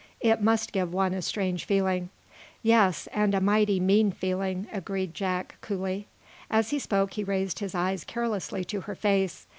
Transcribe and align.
"It 0.19 0.41
must 0.41 0.71
give 0.73 0.91
one 0.91 1.13
a 1.13 1.21
strange 1.21 1.63
feeling." 1.65 2.09
"Yes, 2.63 3.07
and 3.13 3.35
a 3.35 3.39
mighty 3.39 3.79
mean 3.79 4.11
feeling," 4.11 4.65
agreed 4.73 5.13
Jack, 5.13 5.57
coolly. 5.61 6.07
As 6.49 6.71
he 6.71 6.79
spoke 6.79 7.13
he 7.13 7.23
raised 7.23 7.59
his 7.59 7.75
eyes 7.75 8.03
carelessly 8.03 8.65
to 8.65 8.81
her 8.81 8.95
face. 8.95 9.45